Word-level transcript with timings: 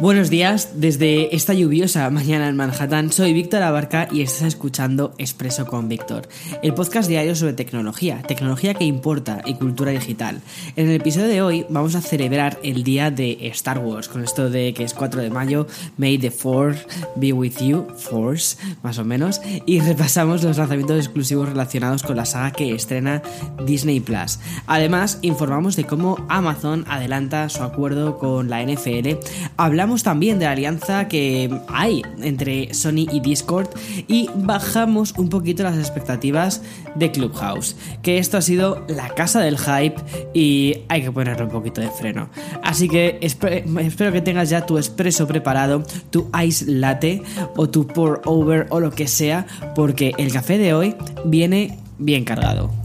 Buenos 0.00 0.28
días, 0.28 0.70
desde 0.74 1.36
esta 1.36 1.54
lluviosa 1.54 2.10
mañana 2.10 2.48
en 2.48 2.56
Manhattan, 2.56 3.12
soy 3.12 3.32
Víctor 3.32 3.62
Abarca 3.62 4.08
y 4.10 4.22
estás 4.22 4.48
escuchando 4.48 5.14
Expreso 5.18 5.66
con 5.66 5.88
Víctor, 5.88 6.28
el 6.64 6.74
podcast 6.74 7.08
diario 7.08 7.36
sobre 7.36 7.52
tecnología, 7.52 8.20
tecnología 8.22 8.74
que 8.74 8.86
importa 8.86 9.40
y 9.46 9.54
cultura 9.54 9.92
digital. 9.92 10.40
En 10.74 10.88
el 10.88 10.96
episodio 10.96 11.28
de 11.28 11.42
hoy 11.42 11.66
vamos 11.68 11.94
a 11.94 12.00
celebrar 12.00 12.58
el 12.64 12.82
día 12.82 13.12
de 13.12 13.38
Star 13.52 13.78
Wars, 13.78 14.08
con 14.08 14.24
esto 14.24 14.50
de 14.50 14.74
que 14.74 14.82
es 14.82 14.94
4 14.94 15.22
de 15.22 15.30
mayo, 15.30 15.68
May 15.96 16.18
the 16.18 16.32
Force 16.32 16.84
be 17.14 17.32
with 17.32 17.58
you, 17.60 17.86
Force, 17.96 18.56
más 18.82 18.98
o 18.98 19.04
menos, 19.04 19.40
y 19.64 19.78
repasamos 19.78 20.42
los 20.42 20.58
lanzamientos 20.58 20.98
exclusivos 20.98 21.48
relacionados 21.48 22.02
con 22.02 22.16
la 22.16 22.24
saga 22.24 22.50
que 22.50 22.74
estrena 22.74 23.22
Disney 23.64 24.00
Plus. 24.00 24.40
Además, 24.66 25.20
informamos 25.22 25.76
de 25.76 25.84
cómo 25.84 26.18
Amazon 26.28 26.84
adelanta 26.88 27.48
su 27.48 27.62
acuerdo 27.62 28.18
con 28.18 28.50
la 28.50 28.60
NFL, 28.60 29.20
hablamos 29.56 29.83
también 30.02 30.38
de 30.38 30.46
la 30.46 30.52
alianza 30.52 31.08
que 31.08 31.50
hay 31.68 32.02
entre 32.22 32.72
Sony 32.72 33.06
y 33.12 33.20
Discord 33.20 33.68
y 34.08 34.30
bajamos 34.34 35.12
un 35.18 35.28
poquito 35.28 35.62
las 35.62 35.76
expectativas 35.76 36.62
de 36.94 37.10
Clubhouse, 37.10 37.76
que 38.02 38.18
esto 38.18 38.38
ha 38.38 38.42
sido 38.42 38.84
la 38.88 39.10
casa 39.10 39.40
del 39.40 39.58
hype 39.58 39.96
y 40.32 40.78
hay 40.88 41.02
que 41.02 41.12
ponerle 41.12 41.44
un 41.44 41.50
poquito 41.50 41.80
de 41.80 41.90
freno. 41.90 42.30
Así 42.62 42.88
que 42.88 43.18
espero 43.20 44.12
que 44.12 44.22
tengas 44.22 44.48
ya 44.48 44.64
tu 44.64 44.78
expreso 44.78 45.26
preparado, 45.26 45.82
tu 46.10 46.30
ice 46.42 46.64
latte 46.66 47.22
o 47.56 47.68
tu 47.68 47.86
pour 47.86 48.22
over 48.24 48.66
o 48.70 48.80
lo 48.80 48.90
que 48.90 49.06
sea, 49.06 49.46
porque 49.74 50.12
el 50.16 50.32
café 50.32 50.56
de 50.56 50.72
hoy 50.72 50.96
viene 51.26 51.78
bien 51.98 52.24
cargado. 52.24 52.83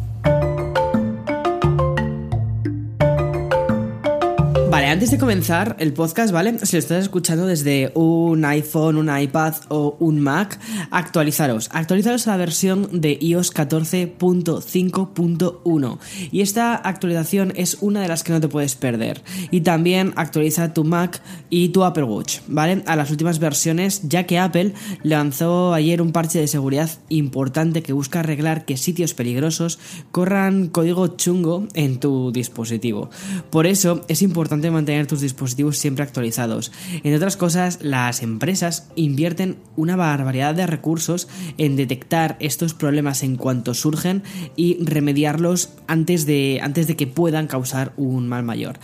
Vale, 4.80 4.92
antes 4.92 5.12
de 5.12 5.18
comenzar 5.18 5.76
el 5.80 5.92
podcast, 5.92 6.32
¿vale? 6.32 6.58
Si 6.60 6.78
lo 6.78 6.80
estás 6.80 7.04
escuchando 7.04 7.46
desde 7.46 7.92
un 7.96 8.46
iPhone, 8.46 8.96
un 8.96 9.14
iPad 9.14 9.56
o 9.68 9.98
un 10.00 10.22
Mac, 10.22 10.58
actualizaros. 10.90 11.68
Actualizaros 11.74 12.28
a 12.28 12.32
la 12.32 12.38
versión 12.38 13.02
de 13.02 13.18
iOS 13.20 13.54
14.5.1. 13.54 15.98
Y 16.32 16.40
esta 16.40 16.76
actualización 16.76 17.52
es 17.58 17.80
una 17.82 18.02
de 18.02 18.08
las 18.08 18.24
que 18.24 18.32
no 18.32 18.40
te 18.40 18.48
puedes 18.48 18.76
perder. 18.76 19.22
Y 19.52 19.60
también 19.60 20.14
actualiza 20.16 20.74
tu 20.74 20.86
Mac 20.86 21.22
y 21.50 21.68
tu 21.70 21.84
Apple 21.84 22.04
Watch, 22.04 22.38
¿vale? 22.48 22.82
A 22.86 22.96
las 22.96 23.12
últimas 23.12 23.40
versiones, 23.40 24.08
ya 24.08 24.26
que 24.26 24.40
Apple 24.40 24.74
lanzó 25.04 25.74
ayer 25.74 26.02
un 26.02 26.14
parche 26.14 26.40
de 26.40 26.48
seguridad 26.48 26.90
importante 27.10 27.84
que 27.84 27.92
busca 27.92 28.22
arreglar 28.22 28.64
que 28.64 28.78
sitios 28.78 29.14
peligrosos 29.14 29.78
corran 30.14 30.70
código 30.70 31.18
chungo 31.18 31.68
en 31.74 32.00
tu 32.00 32.32
dispositivo. 32.32 33.10
Por 33.50 33.68
eso 33.68 34.06
es 34.08 34.22
importante 34.22 34.69
mantener 34.72 35.08
tus 35.08 35.22
dispositivos 35.22 35.78
siempre 35.78 36.04
actualizados. 36.04 36.72
Entre 36.94 37.16
otras 37.16 37.38
cosas, 37.38 37.80
las 37.82 38.22
empresas 38.22 38.90
invierten 38.96 39.58
una 39.76 39.96
barbaridad 39.96 40.56
de 40.56 40.68
recursos 40.68 41.28
en 41.58 41.76
detectar 41.76 42.38
estos 42.40 42.74
problemas 42.74 43.24
en 43.24 43.36
cuanto 43.36 43.74
surgen 43.74 44.24
y 44.56 44.84
remediarlos 44.84 45.70
antes 45.88 46.26
de, 46.26 46.60
antes 46.62 46.88
de 46.88 46.96
que 46.96 47.08
puedan 47.08 47.48
causar 47.48 47.94
un 47.98 48.28
mal 48.28 48.44
mayor. 48.44 48.80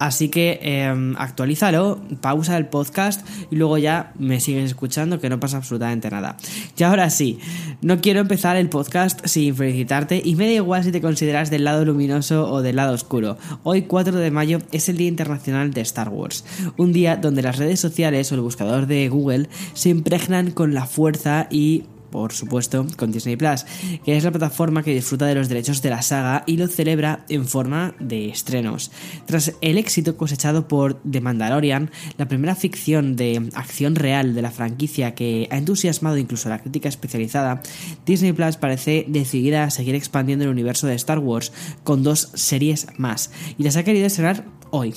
Así 0.00 0.30
que 0.30 0.58
eh, 0.62 1.14
actualízalo, 1.18 2.00
pausa 2.22 2.56
el 2.56 2.66
podcast 2.66 3.20
y 3.50 3.56
luego 3.56 3.76
ya 3.76 4.14
me 4.18 4.40
sigues 4.40 4.64
escuchando 4.64 5.20
que 5.20 5.28
no 5.28 5.38
pasa 5.38 5.58
absolutamente 5.58 6.08
nada. 6.10 6.38
Y 6.74 6.82
ahora 6.84 7.10
sí, 7.10 7.38
no 7.82 8.00
quiero 8.00 8.20
empezar 8.20 8.56
el 8.56 8.70
podcast 8.70 9.26
sin 9.26 9.54
felicitarte 9.54 10.22
y 10.24 10.36
me 10.36 10.46
da 10.46 10.52
igual 10.52 10.84
si 10.84 10.90
te 10.90 11.02
consideras 11.02 11.50
del 11.50 11.64
lado 11.64 11.84
luminoso 11.84 12.50
o 12.50 12.62
del 12.62 12.76
lado 12.76 12.94
oscuro. 12.94 13.36
Hoy 13.62 13.82
4 13.82 14.16
de 14.16 14.30
mayo 14.30 14.60
es 14.72 14.88
el 14.88 14.96
Día 14.96 15.08
Internacional 15.08 15.29
de 15.70 15.80
Star 15.80 16.08
Wars, 16.08 16.44
un 16.76 16.92
día 16.92 17.16
donde 17.16 17.42
las 17.42 17.56
redes 17.56 17.80
sociales 17.80 18.30
o 18.30 18.34
el 18.34 18.40
buscador 18.40 18.86
de 18.86 19.08
Google 19.08 19.48
se 19.74 19.90
impregnan 19.90 20.50
con 20.50 20.74
la 20.74 20.86
fuerza 20.86 21.46
y 21.50 21.84
por 22.10 22.32
supuesto, 22.32 22.86
con 22.96 23.12
Disney 23.12 23.36
Plus, 23.36 23.64
que 24.04 24.16
es 24.16 24.24
la 24.24 24.30
plataforma 24.30 24.82
que 24.82 24.94
disfruta 24.94 25.26
de 25.26 25.34
los 25.34 25.48
derechos 25.48 25.82
de 25.82 25.90
la 25.90 26.02
saga 26.02 26.44
y 26.46 26.56
lo 26.56 26.68
celebra 26.68 27.24
en 27.28 27.46
forma 27.46 27.94
de 28.00 28.28
estrenos. 28.28 28.90
Tras 29.26 29.54
el 29.60 29.78
éxito 29.78 30.16
cosechado 30.16 30.68
por 30.68 31.00
The 31.02 31.20
Mandalorian, 31.20 31.90
la 32.18 32.28
primera 32.28 32.54
ficción 32.54 33.16
de 33.16 33.50
acción 33.54 33.94
real 33.94 34.34
de 34.34 34.42
la 34.42 34.50
franquicia 34.50 35.14
que 35.14 35.48
ha 35.50 35.56
entusiasmado 35.56 36.18
incluso 36.18 36.48
a 36.48 36.52
la 36.52 36.60
crítica 36.60 36.88
especializada, 36.88 37.62
Disney 38.06 38.32
Plus 38.32 38.56
parece 38.56 39.04
decidida 39.08 39.64
a 39.64 39.70
seguir 39.70 39.94
expandiendo 39.94 40.44
el 40.44 40.50
universo 40.50 40.86
de 40.86 40.94
Star 40.94 41.18
Wars 41.18 41.52
con 41.84 42.02
dos 42.02 42.30
series 42.34 42.86
más, 42.96 43.30
y 43.58 43.64
las 43.64 43.76
ha 43.76 43.84
querido 43.84 44.06
estrenar 44.06 44.44
hoy. 44.70 44.94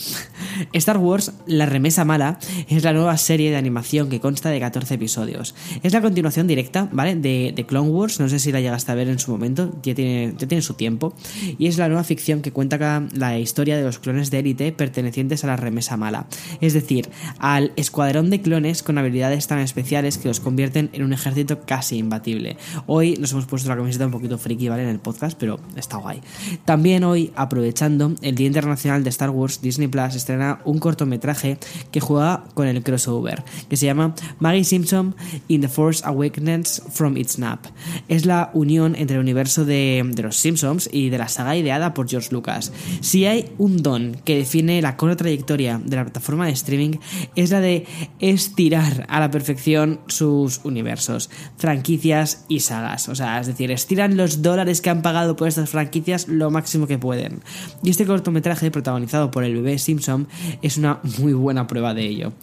Star 0.73 0.97
Wars, 0.97 1.33
La 1.45 1.65
Remesa 1.65 2.05
Mala, 2.05 2.39
es 2.67 2.83
la 2.83 2.93
nueva 2.93 3.17
serie 3.17 3.51
de 3.51 3.57
animación 3.57 4.09
que 4.09 4.19
consta 4.19 4.49
de 4.49 4.59
14 4.59 4.95
episodios. 4.95 5.55
Es 5.83 5.93
la 5.93 6.01
continuación 6.01 6.47
directa, 6.47 6.89
¿vale? 6.91 7.15
De, 7.15 7.65
Clone 7.67 7.89
Wars, 7.89 8.19
no 8.19 8.27
sé 8.27 8.39
si 8.39 8.51
la 8.51 8.59
llegaste 8.59 8.91
a 8.91 8.95
ver 8.95 9.07
en 9.07 9.19
su 9.19 9.31
momento, 9.31 9.71
ya 9.81 9.95
tiene, 9.95 10.33
ya 10.37 10.47
tiene 10.47 10.61
su 10.61 10.73
tiempo. 10.73 11.13
Y 11.57 11.67
es 11.67 11.77
la 11.77 11.87
nueva 11.87 12.03
ficción 12.03 12.41
que 12.41 12.51
cuenta 12.51 12.77
la 13.13 13.39
historia 13.39 13.77
de 13.77 13.83
los 13.83 13.99
clones 13.99 14.31
de 14.31 14.39
élite 14.39 14.71
pertenecientes 14.71 15.43
a 15.43 15.47
la 15.47 15.55
Remesa 15.55 15.97
Mala. 15.97 16.27
Es 16.59 16.73
decir, 16.73 17.09
al 17.39 17.71
escuadrón 17.75 18.29
de 18.29 18.41
clones 18.41 18.83
con 18.83 18.97
habilidades 18.97 19.47
tan 19.47 19.59
especiales 19.59 20.17
que 20.17 20.27
los 20.27 20.39
convierten 20.39 20.89
en 20.93 21.03
un 21.03 21.13
ejército 21.13 21.61
casi 21.65 21.97
imbatible. 21.97 22.57
Hoy 22.87 23.15
nos 23.19 23.31
hemos 23.31 23.45
puesto 23.45 23.69
la 23.69 23.77
camiseta 23.77 24.05
un 24.05 24.11
poquito 24.11 24.37
friki, 24.37 24.69
¿vale? 24.69 24.83
En 24.83 24.89
el 24.89 24.99
podcast, 24.99 25.37
pero 25.39 25.59
está 25.75 25.97
guay. 25.97 26.21
También 26.65 27.03
hoy, 27.03 27.31
aprovechando 27.35 28.13
el 28.21 28.35
Día 28.35 28.47
Internacional 28.47 29.03
de 29.03 29.09
Star 29.09 29.29
Wars, 29.29 29.61
Disney 29.61 29.87
Plus 29.87 30.15
estrena 30.15 30.42
un 30.65 30.79
cortometraje 30.79 31.57
que 31.91 31.99
juega 31.99 32.45
con 32.53 32.67
el 32.67 32.83
crossover, 32.83 33.43
que 33.69 33.77
se 33.77 33.85
llama 33.85 34.15
Maggie 34.39 34.63
Simpson 34.63 35.15
in 35.47 35.61
the 35.61 35.67
Force 35.67 36.03
Awakens 36.05 36.81
from 36.91 37.17
its 37.17 37.37
Nap. 37.37 37.65
Es 38.07 38.25
la 38.25 38.51
unión 38.53 38.95
entre 38.95 39.15
el 39.15 39.21
universo 39.21 39.65
de, 39.65 40.03
de 40.05 40.23
los 40.23 40.37
Simpsons 40.37 40.89
y 40.91 41.09
de 41.09 41.17
la 41.17 41.27
saga 41.27 41.55
ideada 41.55 41.93
por 41.93 42.09
George 42.09 42.29
Lucas. 42.31 42.71
Si 43.01 43.25
hay 43.25 43.51
un 43.57 43.81
don 43.83 44.15
que 44.23 44.37
define 44.37 44.81
la 44.81 44.97
corta 44.97 45.17
trayectoria 45.17 45.79
de 45.83 45.95
la 45.95 46.03
plataforma 46.03 46.45
de 46.45 46.53
streaming, 46.53 46.97
es 47.35 47.51
la 47.51 47.59
de 47.59 47.85
estirar 48.19 49.05
a 49.09 49.19
la 49.19 49.31
perfección 49.31 49.99
sus 50.07 50.61
universos, 50.63 51.29
franquicias 51.57 52.45
y 52.47 52.61
sagas. 52.61 53.09
O 53.09 53.15
sea, 53.15 53.39
es 53.39 53.47
decir, 53.47 53.71
estiran 53.71 54.17
los 54.17 54.41
dólares 54.41 54.81
que 54.81 54.89
han 54.89 55.01
pagado 55.01 55.35
por 55.35 55.47
estas 55.47 55.69
franquicias 55.69 56.27
lo 56.27 56.51
máximo 56.51 56.87
que 56.87 56.97
pueden. 56.97 57.41
Y 57.83 57.89
este 57.89 58.05
cortometraje, 58.05 58.71
protagonizado 58.71 59.31
por 59.31 59.43
el 59.43 59.55
bebé 59.55 59.77
Simpson 59.77 60.27
es 60.61 60.77
una 60.77 60.99
muy 61.19 61.33
buena 61.33 61.67
prueba 61.67 61.93
de 61.93 62.05
ello. 62.05 62.33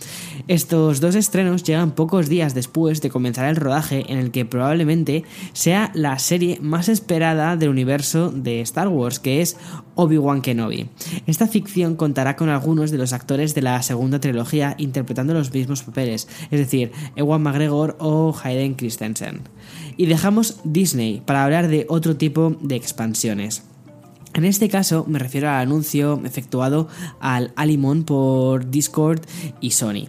Estos 0.48 1.00
dos 1.00 1.14
estrenos 1.14 1.62
llegan 1.62 1.92
pocos 1.92 2.28
días 2.28 2.54
después 2.54 3.00
de 3.00 3.10
comenzar 3.10 3.48
el 3.48 3.56
rodaje 3.56 4.04
en 4.08 4.18
el 4.18 4.30
que 4.30 4.44
probablemente 4.44 5.24
sea 5.52 5.90
la 5.94 6.18
serie 6.18 6.58
más 6.60 6.88
esperada 6.88 7.56
del 7.56 7.68
universo 7.70 8.30
de 8.30 8.60
Star 8.60 8.88
Wars, 8.88 9.18
que 9.18 9.40
es 9.40 9.56
Obi-Wan 9.94 10.42
Kenobi. 10.42 10.88
Esta 11.26 11.46
ficción 11.46 11.96
contará 11.96 12.36
con 12.36 12.48
algunos 12.48 12.90
de 12.90 12.98
los 12.98 13.12
actores 13.12 13.54
de 13.54 13.62
la 13.62 13.82
segunda 13.82 14.20
trilogía 14.20 14.74
interpretando 14.78 15.34
los 15.34 15.52
mismos 15.52 15.82
papeles, 15.82 16.28
es 16.50 16.58
decir, 16.58 16.92
Ewan 17.16 17.42
McGregor 17.42 17.96
o 17.98 18.34
Hayden 18.42 18.74
Christensen. 18.74 19.42
Y 19.96 20.06
dejamos 20.06 20.60
Disney 20.64 21.22
para 21.24 21.44
hablar 21.44 21.68
de 21.68 21.86
otro 21.88 22.16
tipo 22.16 22.56
de 22.60 22.76
expansiones. 22.76 23.64
En 24.34 24.44
este 24.44 24.68
caso 24.68 25.04
me 25.08 25.18
refiero 25.18 25.48
al 25.48 25.56
anuncio 25.62 26.20
efectuado 26.24 26.88
al 27.20 27.52
Alimon 27.56 28.04
por 28.04 28.70
Discord 28.70 29.20
y 29.60 29.72
Sony. 29.72 30.08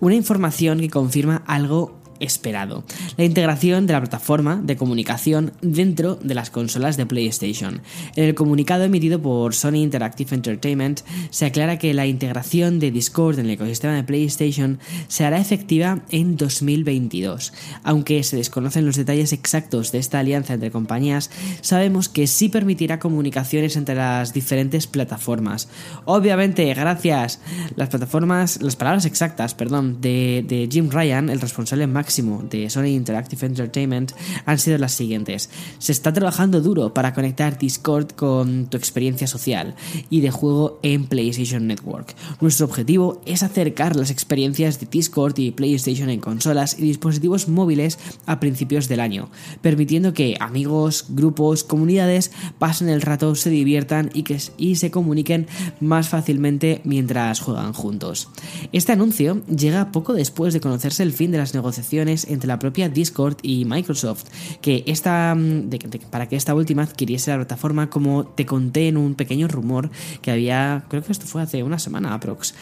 Una 0.00 0.14
información 0.14 0.80
que 0.80 0.90
confirma 0.90 1.42
algo 1.46 1.99
esperado, 2.20 2.84
la 3.16 3.24
integración 3.24 3.86
de 3.86 3.94
la 3.94 4.00
plataforma 4.00 4.60
de 4.62 4.76
comunicación 4.76 5.52
dentro 5.62 6.16
de 6.16 6.34
las 6.34 6.50
consolas 6.50 6.96
de 6.96 7.06
PlayStation. 7.06 7.80
En 8.14 8.24
el 8.24 8.34
comunicado 8.34 8.84
emitido 8.84 9.20
por 9.20 9.54
Sony 9.54 9.76
Interactive 9.76 10.34
Entertainment 10.34 11.00
se 11.30 11.46
aclara 11.46 11.78
que 11.78 11.94
la 11.94 12.06
integración 12.06 12.78
de 12.78 12.90
Discord 12.90 13.38
en 13.38 13.46
el 13.46 13.52
ecosistema 13.52 13.94
de 13.94 14.04
PlayStation 14.04 14.78
se 15.08 15.24
hará 15.24 15.38
efectiva 15.38 16.00
en 16.10 16.36
2022. 16.36 17.52
Aunque 17.82 18.22
se 18.22 18.36
desconocen 18.36 18.86
los 18.86 18.96
detalles 18.96 19.32
exactos 19.32 19.90
de 19.90 19.98
esta 19.98 20.18
alianza 20.18 20.54
entre 20.54 20.70
compañías, 20.70 21.30
sabemos 21.62 22.08
que 22.08 22.26
sí 22.26 22.48
permitirá 22.48 22.98
comunicaciones 22.98 23.76
entre 23.76 23.94
las 23.94 24.34
diferentes 24.34 24.86
plataformas. 24.86 25.68
Obviamente, 26.04 26.72
gracias 26.74 27.40
las 27.76 27.88
plataformas, 27.88 28.60
las 28.60 28.76
palabras 28.76 29.06
exactas, 29.06 29.54
perdón, 29.54 30.00
de, 30.00 30.44
de 30.46 30.68
Jim 30.70 30.90
Ryan, 30.90 31.30
el 31.30 31.40
responsable 31.40 31.86
máximo 31.86 32.09
de 32.10 32.68
Sony 32.70 32.86
Interactive 32.86 33.46
Entertainment, 33.46 34.12
han 34.44 34.58
sido 34.58 34.78
las 34.78 34.92
siguientes. 34.92 35.48
Se 35.78 35.92
está 35.92 36.12
trabajando 36.12 36.60
duro 36.60 36.92
para 36.92 37.14
conectar 37.14 37.56
Discord 37.56 38.12
con 38.12 38.66
tu 38.66 38.76
experiencia 38.76 39.28
social 39.28 39.76
y 40.10 40.20
de 40.20 40.32
juego 40.32 40.80
en 40.82 41.06
PlayStation 41.06 41.68
Network. 41.68 42.16
Nuestro 42.40 42.66
objetivo 42.66 43.22
es 43.26 43.44
acercar 43.44 43.94
las 43.94 44.10
experiencias 44.10 44.80
de 44.80 44.88
Discord 44.90 45.38
y 45.38 45.52
PlayStation 45.52 46.10
en 46.10 46.20
consolas 46.20 46.76
y 46.78 46.82
dispositivos 46.82 47.48
móviles 47.48 47.98
a 48.26 48.40
principios 48.40 48.88
del 48.88 49.00
año, 49.00 49.30
permitiendo 49.62 50.12
que 50.12 50.36
amigos, 50.40 51.06
grupos, 51.10 51.62
comunidades 51.62 52.32
pasen 52.58 52.88
el 52.88 53.02
rato, 53.02 53.36
se 53.36 53.50
diviertan 53.50 54.10
y, 54.14 54.24
que, 54.24 54.38
y 54.56 54.76
se 54.76 54.90
comuniquen 54.90 55.46
más 55.78 56.08
fácilmente 56.08 56.80
mientras 56.82 57.40
juegan 57.40 57.72
juntos. 57.72 58.28
Este 58.72 58.92
anuncio 58.92 59.42
llega 59.46 59.92
poco 59.92 60.12
después 60.12 60.52
de 60.54 60.60
conocerse 60.60 61.04
el 61.04 61.12
fin 61.12 61.30
de 61.30 61.38
las 61.38 61.54
negociaciones 61.54 61.99
entre 62.08 62.46
la 62.46 62.58
propia 62.58 62.88
Discord 62.88 63.36
y 63.42 63.64
Microsoft, 63.64 64.24
que 64.60 64.84
esta, 64.86 65.34
de, 65.36 66.00
para 66.10 66.28
que 66.28 66.36
esta 66.36 66.54
última 66.54 66.82
adquiriese 66.82 67.30
la 67.30 67.38
plataforma 67.38 67.90
como 67.90 68.24
te 68.24 68.46
conté 68.46 68.88
en 68.88 68.96
un 68.96 69.14
pequeño 69.14 69.48
rumor 69.48 69.90
que 70.22 70.30
había, 70.30 70.84
creo 70.88 71.02
que 71.02 71.12
esto 71.12 71.26
fue 71.26 71.42
hace 71.42 71.62
una 71.62 71.78
semana 71.78 72.14
aprox. 72.14 72.54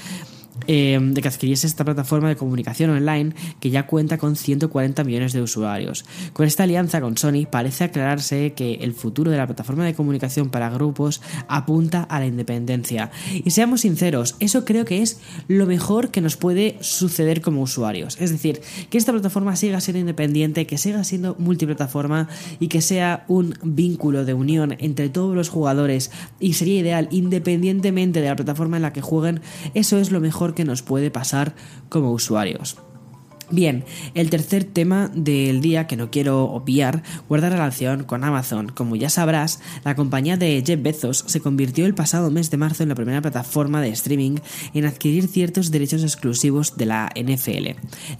Eh, 0.70 0.98
de 1.00 1.22
que 1.22 1.28
adquiriese 1.28 1.66
esta 1.66 1.82
plataforma 1.82 2.28
de 2.28 2.36
comunicación 2.36 2.90
online 2.90 3.34
que 3.58 3.70
ya 3.70 3.86
cuenta 3.86 4.18
con 4.18 4.36
140 4.36 5.02
millones 5.02 5.32
de 5.32 5.40
usuarios. 5.40 6.04
Con 6.34 6.46
esta 6.46 6.64
alianza 6.64 7.00
con 7.00 7.16
Sony 7.16 7.46
parece 7.50 7.84
aclararse 7.84 8.52
que 8.52 8.74
el 8.74 8.92
futuro 8.92 9.30
de 9.30 9.38
la 9.38 9.46
plataforma 9.46 9.86
de 9.86 9.94
comunicación 9.94 10.50
para 10.50 10.68
grupos 10.68 11.22
apunta 11.48 12.02
a 12.02 12.20
la 12.20 12.26
independencia. 12.26 13.10
Y 13.32 13.50
seamos 13.50 13.80
sinceros, 13.80 14.36
eso 14.40 14.66
creo 14.66 14.84
que 14.84 15.00
es 15.00 15.20
lo 15.48 15.64
mejor 15.64 16.10
que 16.10 16.20
nos 16.20 16.36
puede 16.36 16.76
suceder 16.80 17.40
como 17.40 17.62
usuarios. 17.62 18.18
Es 18.20 18.30
decir, 18.30 18.60
que 18.90 18.98
esta 18.98 19.12
plataforma 19.12 19.56
siga 19.56 19.80
siendo 19.80 20.00
independiente, 20.00 20.66
que 20.66 20.76
siga 20.76 21.02
siendo 21.02 21.34
multiplataforma 21.38 22.28
y 22.60 22.68
que 22.68 22.82
sea 22.82 23.24
un 23.28 23.54
vínculo 23.62 24.26
de 24.26 24.34
unión 24.34 24.76
entre 24.80 25.08
todos 25.08 25.34
los 25.34 25.48
jugadores 25.48 26.10
y 26.40 26.52
sería 26.52 26.80
ideal 26.80 27.08
independientemente 27.10 28.20
de 28.20 28.28
la 28.28 28.36
plataforma 28.36 28.76
en 28.76 28.82
la 28.82 28.92
que 28.92 29.00
jueguen. 29.00 29.40
Eso 29.72 29.96
es 29.96 30.10
lo 30.10 30.20
mejor 30.20 30.54
que 30.54 30.57
nos 30.64 30.82
puede 30.82 31.10
pasar 31.10 31.54
como 31.88 32.12
usuarios. 32.12 32.76
Bien, 33.50 33.84
el 34.12 34.28
tercer 34.28 34.64
tema 34.64 35.10
del 35.14 35.62
día 35.62 35.86
que 35.86 35.96
no 35.96 36.10
quiero 36.10 36.44
obviar 36.44 37.02
guarda 37.30 37.48
relación 37.48 38.04
con 38.04 38.22
Amazon. 38.22 38.68
Como 38.68 38.94
ya 38.94 39.08
sabrás, 39.08 39.60
la 39.84 39.94
compañía 39.94 40.36
de 40.36 40.62
Jeff 40.66 40.82
Bezos 40.82 41.24
se 41.26 41.40
convirtió 41.40 41.86
el 41.86 41.94
pasado 41.94 42.30
mes 42.30 42.50
de 42.50 42.58
marzo 42.58 42.82
en 42.82 42.90
la 42.90 42.94
primera 42.94 43.22
plataforma 43.22 43.80
de 43.80 43.88
streaming 43.88 44.36
en 44.74 44.84
adquirir 44.84 45.28
ciertos 45.28 45.70
derechos 45.70 46.02
exclusivos 46.02 46.76
de 46.76 46.84
la 46.84 47.10
NFL, 47.16 47.68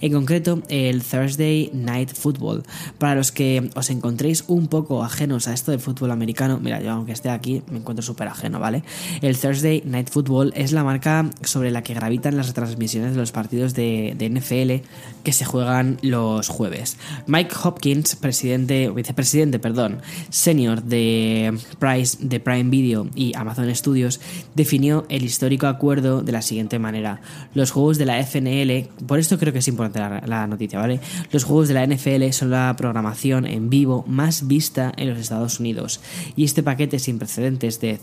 en 0.01 0.13
concreto 0.13 0.63
el 0.67 1.03
Thursday 1.03 1.69
Night 1.73 2.11
Football. 2.11 2.63
Para 2.97 3.13
los 3.13 3.31
que 3.31 3.69
os 3.75 3.91
encontréis 3.91 4.45
un 4.47 4.67
poco 4.67 5.03
ajenos 5.03 5.47
a 5.47 5.53
esto 5.53 5.69
del 5.69 5.79
fútbol 5.79 6.09
americano, 6.09 6.59
mira, 6.59 6.81
yo 6.81 6.91
aunque 6.91 7.11
esté 7.11 7.29
aquí 7.29 7.61
me 7.69 7.77
encuentro 7.77 8.01
súper 8.01 8.29
ajeno, 8.29 8.59
¿vale? 8.59 8.83
El 9.21 9.37
Thursday 9.37 9.83
Night 9.85 10.09
Football 10.09 10.53
es 10.55 10.71
la 10.71 10.83
marca 10.83 11.29
sobre 11.43 11.69
la 11.69 11.83
que 11.83 11.93
gravitan 11.93 12.35
las 12.35 12.47
retransmisiones 12.47 13.11
de 13.11 13.17
los 13.17 13.31
partidos 13.31 13.75
de, 13.75 14.15
de 14.17 14.29
NFL 14.29 14.87
que 15.23 15.33
se 15.33 15.45
juegan 15.45 15.97
los 16.01 16.47
jueves. 16.47 16.97
Mike 17.27 17.55
Hopkins, 17.63 18.15
presidente, 18.15 18.89
vicepresidente, 18.89 19.59
perdón, 19.59 20.01
senior 20.29 20.83
de, 20.83 21.57
Price, 21.79 22.17
de 22.21 22.39
Prime 22.39 22.69
Video 22.69 23.07
y 23.15 23.35
Amazon 23.35 23.73
Studios, 23.75 24.19
definió 24.55 25.05
el 25.09 25.23
histórico 25.23 25.67
acuerdo 25.67 26.21
de 26.21 26.31
la 26.31 26.41
siguiente 26.41 26.79
manera. 26.79 27.21
Los 27.53 27.71
juegos 27.71 27.97
de 27.97 28.05
la 28.05 28.19
FNL, 28.23 28.89
por 29.07 29.19
esto 29.19 29.37
creo 29.37 29.53
que 29.53 29.59
es 29.59 29.67
importante 29.67 29.99
la, 29.99 30.47
noticia, 30.47 30.79
¿vale? 30.79 30.99
Los 31.31 31.43
juegos 31.43 31.67
de 31.67 31.73
la 31.73 31.85
NFL 31.85 32.31
son 32.31 32.51
la 32.51 32.73
programación 32.77 33.45
en 33.45 33.69
vivo 33.69 34.03
más 34.07 34.47
vista 34.47 34.91
en 34.97 35.09
los 35.09 35.19
Estados 35.19 35.59
Unidos 35.59 36.01
y 36.35 36.43
este 36.43 36.63
paquete 36.63 36.99
sin 36.99 37.19
precedentes 37.19 37.79
de 37.79 37.99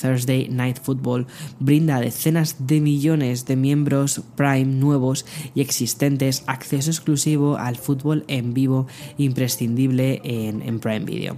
Thursday 0.00 0.48
Night 0.48 0.78
Football 0.82 1.26
brinda 1.58 1.96
a 1.96 2.00
decenas 2.00 2.56
de 2.66 2.80
millones 2.80 3.46
de 3.46 3.56
miembros 3.56 4.22
Prime 4.36 4.64
nuevos 4.64 5.26
y 5.54 5.60
existentes 5.60 6.44
acceso 6.56 6.90
exclusivo 6.90 7.56
al 7.58 7.76
fútbol 7.76 8.24
en 8.28 8.54
vivo 8.54 8.86
imprescindible 9.18 10.20
en, 10.24 10.80
Prime 10.80 11.00
Video. 11.00 11.36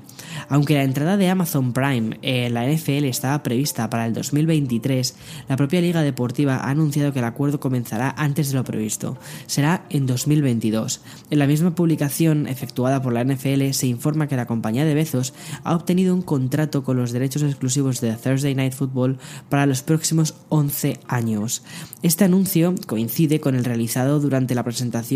Aunque 0.48 0.74
la 0.74 0.84
entrada 0.84 1.16
de 1.16 1.28
Amazon 1.28 1.72
Prime 1.72 2.18
en 2.22 2.54
la 2.54 2.66
NFL 2.66 3.04
estaba 3.04 3.42
prevista 3.42 3.90
para 3.90 4.06
el 4.06 4.14
2023, 4.14 5.14
la 5.48 5.56
propia 5.56 5.80
Liga 5.80 6.02
Deportiva 6.02 6.56
ha 6.56 6.70
anunciado 6.70 7.12
que 7.12 7.18
el 7.18 7.24
acuerdo 7.24 7.60
comenzará 7.60 8.14
antes 8.16 8.48
de 8.48 8.54
lo 8.54 8.64
previsto. 8.64 9.18
Será 9.46 9.84
en 9.90 10.06
2022. 10.06 11.00
En 11.30 11.38
la 11.38 11.46
misma 11.46 11.74
publicación 11.74 12.46
efectuada 12.46 13.02
por 13.02 13.12
la 13.12 13.24
NFL 13.24 13.70
se 13.72 13.86
informa 13.86 14.28
que 14.28 14.36
la 14.36 14.46
compañía 14.46 14.84
de 14.84 14.94
Bezos 14.94 15.34
ha 15.64 15.74
obtenido 15.74 16.14
un 16.14 16.22
contrato 16.22 16.84
con 16.84 16.96
los 16.96 17.12
derechos 17.12 17.42
exclusivos 17.42 18.00
de 18.00 18.12
Thursday 18.14 18.54
Night 18.54 18.74
Football 18.74 19.18
para 19.48 19.66
los 19.66 19.82
próximos 19.82 20.34
11 20.48 21.00
años. 21.08 21.62
Este 22.02 22.24
anuncio 22.24 22.74
coincide 22.86 23.40
con 23.40 23.54
el 23.54 23.64
realizado 23.64 24.20
durante 24.20 24.54
la 24.54 24.62
presentación 24.62 25.07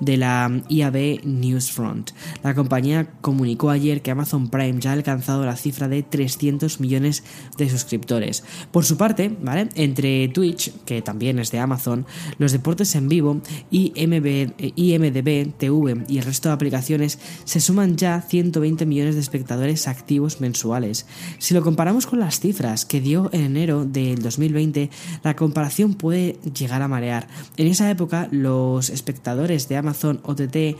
de 0.00 0.16
la 0.16 0.62
IAB 0.68 1.24
Newsfront. 1.24 2.10
La 2.42 2.54
compañía 2.54 3.10
comunicó 3.20 3.70
ayer 3.70 4.02
que 4.02 4.10
Amazon 4.10 4.48
Prime 4.48 4.80
ya 4.80 4.90
ha 4.90 4.92
alcanzado 4.94 5.44
la 5.44 5.56
cifra 5.56 5.88
de 5.88 6.02
300 6.02 6.80
millones 6.80 7.24
de 7.58 7.68
suscriptores. 7.68 8.44
Por 8.70 8.84
su 8.84 8.96
parte. 8.96 9.36
Entre 9.74 10.28
Twitch, 10.28 10.72
que 10.84 11.02
también 11.02 11.38
es 11.38 11.50
de 11.50 11.58
Amazon, 11.58 12.06
los 12.38 12.52
deportes 12.52 12.94
en 12.94 13.08
vivo, 13.08 13.40
IMB, 13.70 14.52
IMDB, 14.76 15.52
TV 15.56 16.04
y 16.08 16.18
el 16.18 16.24
resto 16.24 16.48
de 16.48 16.54
aplicaciones 16.54 17.18
se 17.44 17.60
suman 17.60 17.96
ya 17.96 18.20
120 18.20 18.86
millones 18.86 19.14
de 19.14 19.20
espectadores 19.20 19.88
activos 19.88 20.40
mensuales. 20.40 21.06
Si 21.38 21.54
lo 21.54 21.62
comparamos 21.62 22.06
con 22.06 22.20
las 22.20 22.40
cifras 22.40 22.84
que 22.84 23.00
dio 23.00 23.30
en 23.32 23.42
enero 23.42 23.84
del 23.84 24.22
2020, 24.22 24.90
la 25.22 25.36
comparación 25.36 25.94
puede 25.94 26.38
llegar 26.56 26.82
a 26.82 26.88
marear. 26.88 27.28
En 27.56 27.66
esa 27.66 27.90
época, 27.90 28.28
los 28.30 28.90
espectadores 28.90 29.23
de 29.24 29.76
Amazon 29.76 30.20
OTT 30.22 30.76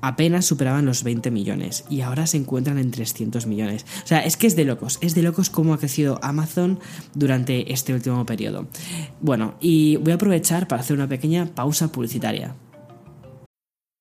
apenas 0.00 0.46
superaban 0.46 0.84
los 0.84 1.02
20 1.02 1.30
millones 1.30 1.84
y 1.90 2.02
ahora 2.02 2.26
se 2.26 2.36
encuentran 2.36 2.78
en 2.78 2.90
300 2.90 3.46
millones. 3.46 3.86
O 4.04 4.06
sea, 4.06 4.20
es 4.20 4.36
que 4.36 4.46
es 4.46 4.56
de 4.56 4.64
locos, 4.64 4.98
es 5.00 5.14
de 5.14 5.22
locos 5.22 5.50
cómo 5.50 5.74
ha 5.74 5.78
crecido 5.78 6.18
Amazon 6.22 6.78
durante 7.14 7.72
este 7.72 7.94
último 7.94 8.24
periodo. 8.26 8.66
Bueno, 9.20 9.54
y 9.60 9.96
voy 9.96 10.12
a 10.12 10.16
aprovechar 10.16 10.68
para 10.68 10.82
hacer 10.82 10.96
una 10.96 11.08
pequeña 11.08 11.46
pausa 11.46 11.90
publicitaria. 11.90 12.54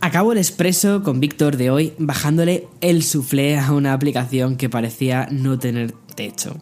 Acabo 0.00 0.32
el 0.32 0.38
expreso 0.38 1.02
con 1.02 1.20
Víctor 1.20 1.56
de 1.56 1.70
hoy 1.70 1.92
bajándole 1.98 2.68
el 2.80 3.02
soufflé 3.02 3.58
a 3.58 3.72
una 3.72 3.92
aplicación 3.92 4.56
que 4.56 4.68
parecía 4.68 5.26
no 5.30 5.58
tener 5.58 5.94
techo. 6.16 6.56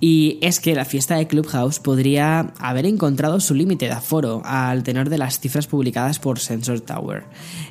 Y 0.00 0.38
es 0.42 0.60
que 0.60 0.74
la 0.74 0.84
fiesta 0.84 1.16
de 1.16 1.26
Clubhouse 1.26 1.78
podría 1.78 2.52
haber 2.58 2.84
encontrado 2.84 3.40
su 3.40 3.54
límite 3.54 3.86
de 3.86 3.92
aforo 3.92 4.42
al 4.44 4.82
tenor 4.82 5.08
de 5.08 5.16
las 5.16 5.40
cifras 5.40 5.66
publicadas 5.66 6.18
por 6.18 6.38
Sensor 6.38 6.80
Tower. 6.80 7.24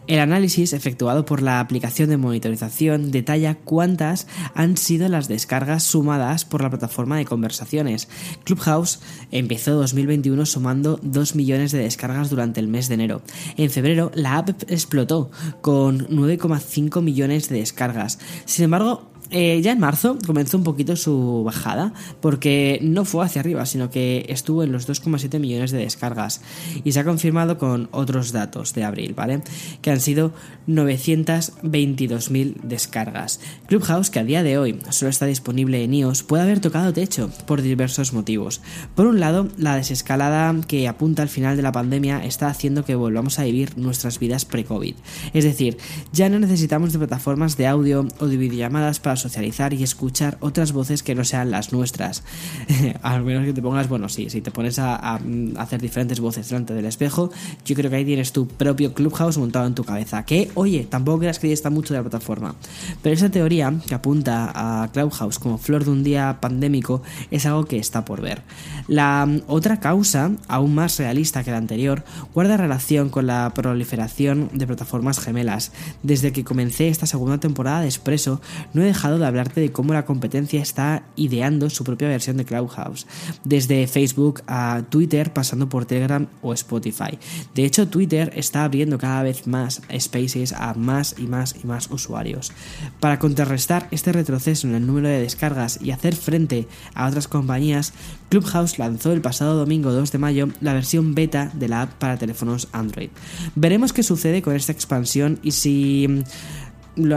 El 0.08 0.20
análisis 0.20 0.74
efectuado 0.74 1.26
por 1.26 1.42
la 1.42 1.60
aplicación 1.60 2.10
de 2.10 2.18
monitorización 2.18 3.12
detalla 3.12 3.56
cuántas 3.56 4.26
han 4.56 4.78
sido 4.78 5.10
las 5.10 5.28
descargas 5.28 5.84
sumadas 5.84 6.46
por 6.46 6.62
la 6.62 6.70
plataforma 6.70 7.18
de 7.18 7.26
conversaciones. 7.26 8.08
Clubhouse 8.44 9.00
empezó 9.32 9.74
2021 9.74 10.46
sumando 10.46 11.00
2 11.04 11.36
millones 11.36 11.72
de 11.72 11.80
descargas 11.80 12.30
durante 12.30 12.60
el 12.60 12.68
mes 12.68 12.88
de 12.88 12.96
enero. 12.96 13.22
En 13.58 13.70
febrero 13.70 14.12
la 14.16 14.38
app 14.38 14.50
explotó 14.70 15.30
con 15.62 16.08
9,5 16.08 17.02
millones 17.02 17.50
de 17.50 17.60
descargas. 17.60 18.20
Sin 18.46 18.66
embargo, 18.66 19.12
eh, 19.30 19.62
ya 19.62 19.72
en 19.72 19.80
marzo 19.80 20.18
comenzó 20.26 20.58
un 20.58 20.64
poquito 20.64 20.96
su 20.96 21.44
bajada, 21.46 21.94
porque 22.22 22.80
no 22.82 23.06
fue 23.06 23.26
hacia 23.26 23.42
arriba, 23.42 23.66
sino 23.66 23.90
que 23.90 24.26
estuvo 24.30 24.64
en 24.64 24.72
los 24.72 24.88
2,7 24.88 25.40
millones 25.40 25.72
de 25.72 25.80
descargas. 25.80 26.42
Y 26.84 26.92
se 26.94 27.00
ha 27.00 27.04
confirmado 27.04 27.58
con 27.58 27.90
otros 27.92 28.32
datos 28.32 28.74
de 28.74 28.84
abril, 28.84 29.14
¿vale? 29.14 29.42
Que 29.82 29.92
han 29.92 30.00
sido 30.00 30.32
922.000 30.68 32.62
descargas. 32.64 33.40
Clubhouse, 33.68 34.10
que 34.10 34.20
a 34.20 34.24
día 34.24 34.44
de 34.44 34.58
hoy 34.58 34.80
solo 34.90 35.10
está 35.10 35.26
disponible 35.26 35.84
en 35.84 35.94
iOS, 35.94 36.24
puede 36.24 36.44
haber 36.44 36.60
tocado 36.60 36.94
techo 36.94 37.30
por 37.46 37.62
diversos 37.62 38.14
motivos. 38.14 38.62
Por 38.96 39.08
un 39.08 39.20
lado, 39.20 39.50
la 39.58 39.76
desescalada 39.76 40.56
que 40.68 40.88
apunta 40.88 41.22
al 41.22 41.30
final 41.30 41.58
de 41.58 41.64
la 41.64 41.72
pandemia 41.72 42.24
está 42.24 42.48
haciendo 42.48 42.86
que 42.86 42.96
volvamos 42.96 43.40
a 43.40 43.44
vivir 43.44 43.78
nuestras 43.78 44.20
vidas 44.20 44.46
pre-COVID. 44.46 44.96
Es 45.34 45.44
decir, 45.44 45.78
ya 46.14 46.30
no 46.30 46.40
necesitamos 46.40 46.94
de 46.94 47.00
plataformas 47.00 47.58
de 47.58 47.68
audio 47.68 48.08
o 48.20 48.28
de 48.28 48.38
videollamadas 48.38 49.00
para 49.00 49.17
socializar 49.18 49.74
y 49.74 49.84
escuchar 49.84 50.38
otras 50.40 50.72
voces 50.72 51.04
que 51.04 51.16
no 51.16 51.24
sean 51.24 51.52
las 51.52 51.74
nuestras. 51.74 52.24
Al 53.02 53.24
menos 53.24 53.46
que 53.46 53.54
te 53.54 53.62
pongas, 53.62 53.90
bueno, 53.90 54.10
sí, 54.10 54.30
si 54.30 54.42
te 54.42 54.52
pones 54.52 54.80
a, 54.80 55.20
hacer 55.58 55.82
diferentes 55.82 56.20
voces 56.20 56.50
delante 56.50 56.74
del 56.74 56.86
espejo, 56.86 57.32
yo 57.66 57.76
creo 57.76 57.90
que 57.90 57.98
ahí 57.98 58.06
tienes 58.06 58.32
tu 58.32 58.48
propio 58.48 58.94
Clubhouse 58.94 59.38
montado 59.38 59.68
en 59.68 59.76
tu 59.76 59.84
cabeza. 59.84 60.24
Que, 60.26 60.52
oye, 60.56 60.88
tampoco 60.90 61.20
creas 61.20 61.40
que 61.40 61.52
está 61.52 61.70
mucho 61.70 61.94
de 61.94 62.00
la 62.00 62.10
plataforma. 62.10 62.56
Pero 63.02 63.16
esa 63.16 63.30
teoría 63.30 63.74
que 63.88 63.96
apunta 63.96 64.52
a 64.54 64.92
Clubhouse 64.92 65.40
como 65.40 65.58
flor 65.58 65.86
de 65.86 65.92
un 65.92 66.04
día 66.04 66.38
pandémico 66.40 67.02
es 67.32 67.46
algo 67.46 67.66
que 67.66 67.78
está 67.78 68.06
por 68.06 68.22
ver. 68.22 68.44
La 68.88 69.26
mm, 69.26 69.44
otra 69.48 69.80
causa, 69.80 70.32
aún 70.48 70.76
más 70.76 70.98
realista 70.98 71.44
que 71.44 71.52
la 71.52 71.58
anterior, 71.58 72.04
guarda 72.34 72.58
relación 72.58 73.10
con 73.10 73.28
la 73.28 73.52
proliferación 73.54 74.50
de 74.54 74.68
plataformas 74.68 75.20
gemelas. 75.20 75.72
Desde 76.04 76.32
que 76.32 76.44
comencé 76.44 76.90
esta 76.90 77.06
segunda 77.06 77.40
temporada 77.40 77.82
de 77.82 77.88
Expreso, 77.88 78.42
no 78.74 78.82
he 78.82 78.86
dejado 78.86 79.07
de 79.18 79.26
hablarte 79.26 79.62
de 79.62 79.72
cómo 79.72 79.94
la 79.94 80.06
competencia 80.06 80.62
está 80.62 81.04
ideando 81.16 81.70
su 81.70 81.86
propia 81.86 82.10
versión 82.10 82.36
de 82.36 82.46
Clubhouse, 82.46 83.08
desde 83.46 83.88
Facebook 83.88 84.42
a 84.48 84.84
Twitter 84.90 85.32
pasando 85.32 85.70
por 85.70 85.86
Telegram 85.86 86.28
o 86.42 86.54
Spotify. 86.54 87.18
De 87.56 87.64
hecho, 87.64 87.88
Twitter 87.88 88.32
está 88.36 88.66
abriendo 88.66 88.98
cada 88.98 89.24
vez 89.24 89.48
más 89.48 89.82
spaces 89.98 90.52
a 90.52 90.74
más 90.74 91.16
y 91.18 91.28
más 91.28 91.56
y 91.64 91.66
más 91.66 91.90
usuarios. 91.90 92.52
Para 93.00 93.20
contrarrestar 93.20 93.88
este 93.92 94.12
retroceso 94.12 94.68
en 94.68 94.76
el 94.76 94.86
número 94.86 95.08
de 95.08 95.22
descargas 95.22 95.80
y 95.82 95.92
hacer 95.92 96.16
frente 96.16 96.68
a 96.94 97.08
otras 97.08 97.30
compañías, 97.30 97.94
Clubhouse 98.30 98.78
lanzó 98.78 99.14
el 99.14 99.22
pasado 99.22 99.56
domingo 99.56 99.92
2 99.92 100.12
de 100.12 100.18
mayo 100.18 100.50
la 100.60 100.74
versión 100.74 101.16
beta 101.16 101.50
de 101.54 101.70
la 101.70 101.84
app 101.84 101.94
para 101.94 102.18
teléfonos 102.18 102.68
Android. 102.74 103.10
Veremos 103.56 103.94
qué 103.94 104.04
sucede 104.04 104.42
con 104.42 104.56
esta 104.56 104.74
expansión 104.74 105.40
y 105.44 105.52
si 105.52 106.24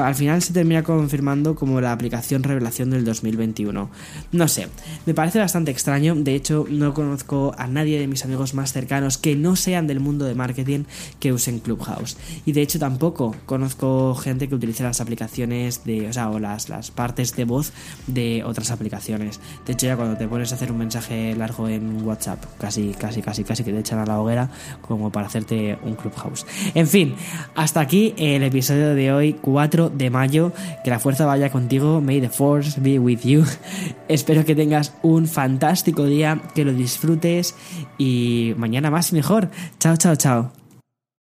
al 0.03 0.15
final 0.15 0.43
se 0.43 0.53
termina 0.53 0.83
confirmando 0.83 1.55
como 1.55 1.81
la 1.81 1.93
aplicación 1.93 2.43
revelación 2.43 2.91
del 2.91 3.05
2021. 3.05 3.91
No 4.33 4.49
sé, 4.49 4.69
me 5.07 5.15
parece 5.15 5.39
bastante 5.39 5.71
extraño, 5.71 6.15
de 6.15 6.35
hecho 6.35 6.67
no 6.69 6.95
conozco 6.95 7.55
a 7.57 7.67
nadie 7.67 7.99
de 7.99 8.07
mis 8.07 8.25
amigos 8.25 8.55
más 8.55 8.73
cercanos 8.73 9.19
que 9.19 9.37
no 9.37 9.57
sean 9.57 9.87
del 9.87 10.01
mundo 10.01 10.25
de 10.25 10.35
marketing 10.35 10.85
que 11.19 11.33
usen 11.33 11.61
Clubhouse. 11.61 12.17
Y 12.45 12.53
de 12.53 12.63
hecho 12.63 12.79
tampoco 12.79 13.35
conozco 13.47 14.15
gente 14.15 14.49
que 14.49 14.55
utilice 14.55 14.83
las 14.83 15.01
aplicaciones 15.01 15.85
de, 15.85 16.09
o 16.09 16.13
sea, 16.13 16.31
o 16.31 16.39
las, 16.39 16.69
las 16.69 16.91
partes 16.91 17.35
de 17.37 17.45
voz 17.45 17.73
de 18.07 18.43
otras 18.45 18.71
aplicaciones. 18.71 19.41
De 19.67 19.73
hecho 19.73 19.87
ya 19.87 19.97
cuando 19.97 20.17
te 20.17 20.29
pones 20.29 20.53
a 20.53 20.55
hacer 20.55 20.71
un 20.73 20.79
mensaje 20.79 21.35
largo 21.35 21.69
en 21.69 22.07
WhatsApp, 22.07 22.45
casi, 22.59 22.95
casi, 22.99 23.23
casi, 23.23 23.45
casi 23.45 23.65
que 23.65 23.73
te 23.73 23.79
echan 23.79 23.99
a 23.99 24.07
la 24.07 24.21
hoguera 24.21 24.51
como 24.81 25.11
para 25.11 25.27
hacerte 25.27 25.79
un 25.83 25.95
Clubhouse. 25.95 26.47
En 26.75 26.87
fin, 26.87 27.15
hasta 27.55 27.81
aquí 27.81 28.15
el 28.17 28.43
episodio 28.43 28.95
de 28.95 29.13
hoy, 29.13 29.33
4 29.71 29.91
de 29.91 30.11
mayo. 30.11 30.53
Que 30.85 30.91
la 30.91 30.99
fuerza 30.99 31.27
vaya 31.27 31.51
contigo. 31.51 32.01
May 32.01 32.21
the 32.21 32.29
force 32.29 32.81
be 32.81 32.99
with 32.99 33.21
you. 33.21 33.45
Espero 34.09 34.45
que 34.45 34.55
tengas 34.55 34.93
un 35.03 35.27
fantástico 35.27 36.05
día, 36.05 36.41
que 36.55 36.65
lo 36.65 36.73
disfrutes 36.73 37.55
y 37.99 38.55
mañana 38.57 38.91
más 38.91 39.13
y 39.13 39.15
mejor. 39.15 39.51
Chao, 39.79 39.97
chao, 39.97 40.17
chao. 40.17 40.60